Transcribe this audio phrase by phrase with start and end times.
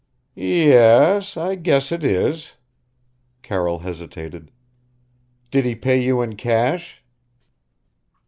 [0.33, 2.53] "Ye e es, I guess it is."
[3.43, 4.49] Carroll hesitated.
[5.51, 7.03] "Did he pay you in cash?"